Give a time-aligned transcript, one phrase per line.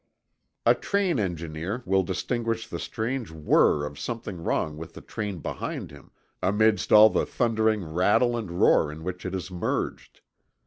[0.65, 5.91] A train engineer will distinguish the strange whir of something wrong with the train behind
[5.91, 6.09] him,
[6.41, 10.21] amidst all the thundering rattle and roar in which it is merged.